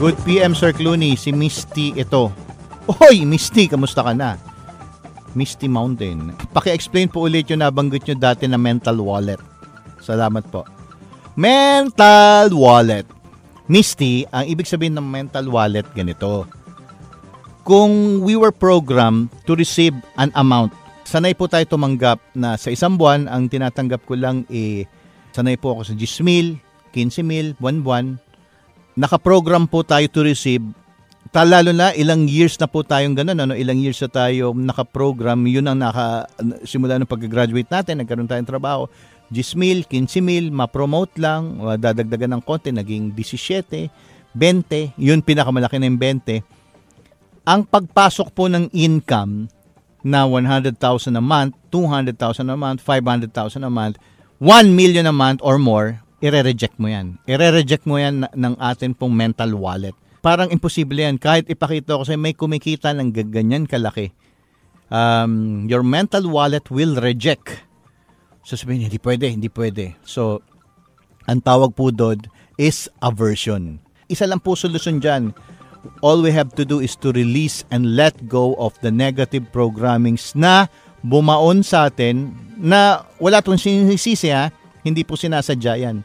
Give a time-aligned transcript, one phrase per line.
[0.00, 1.12] Good PM, Sir Clooney.
[1.12, 2.32] Si Misty ito.
[2.88, 4.40] Hoy, Misty, kamusta ka na?
[5.36, 6.32] Misty Mountain.
[6.56, 9.36] Paki-explain po ulit yung nabanggit nyo dati na mental wallet.
[10.00, 10.64] Salamat po.
[11.36, 13.04] Mental wallet.
[13.68, 16.48] Misty, ang ibig sabihin ng mental wallet ganito.
[17.68, 20.72] Kung we were programmed to receive an amount,
[21.04, 24.88] sanay po tayo tumanggap na sa isang buwan, ang tinatanggap ko lang eh,
[25.36, 26.56] sanay po ako sa 10 mil,
[26.96, 28.16] 15 mil, buwan-buwan,
[28.98, 30.64] nakaprogram po tayo to receive
[31.30, 35.62] lalo na ilang years na po tayong ganun ano ilang years na tayo naka-program yun
[35.70, 36.26] ang naka
[36.66, 38.90] simula ng pag-graduate natin nagkaroon tayong trabaho
[39.30, 43.86] 10 mil, 15 mil, ma-promote lang, dadagdagan ng konti, naging 17,
[44.34, 46.42] 20, yun pinakamalaki na yung 20.
[47.46, 49.46] Ang pagpasok po ng income
[50.02, 50.74] na 100,000
[51.14, 53.96] a month, 200,000 a month, 500,000 a month,
[54.42, 57.16] 1 million a month or more, ire-reject mo yan.
[57.24, 59.96] Ire-reject mo yan ng atin pong mental wallet.
[60.20, 61.16] Parang imposible yan.
[61.16, 64.12] Kahit ipakita ko sa'yo, may kumikita ng ganyan kalaki.
[64.92, 67.64] Um, your mental wallet will reject.
[68.44, 69.96] So sabihin, hindi pwede, hindi pwede.
[70.04, 70.44] So,
[71.24, 72.20] ang tawag po doon
[72.60, 73.80] is aversion.
[74.12, 75.32] Isa lang po solusyon dyan.
[76.04, 80.36] All we have to do is to release and let go of the negative programmings
[80.36, 80.68] na
[81.00, 84.52] bumaon sa atin na wala itong sinisisi ha,
[84.82, 86.02] hindi po sinasadya yan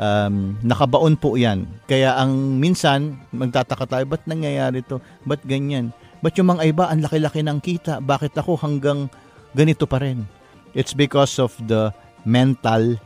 [0.00, 1.68] um, nakabaon po yan.
[1.84, 4.98] Kaya ang minsan, magtataka tayo, ba't nangyayari to?
[5.28, 5.92] Ba't ganyan?
[6.24, 8.00] Ba't yung mga iba, ang laki-laki ng kita?
[8.00, 9.12] Bakit ako hanggang
[9.52, 10.24] ganito pa rin?
[10.72, 11.92] It's because of the
[12.24, 12.96] mental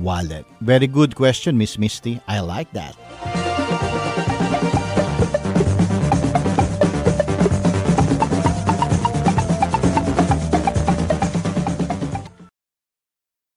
[0.00, 0.44] wallet.
[0.60, 2.20] Very good question, Miss Misty.
[2.28, 2.94] I like that.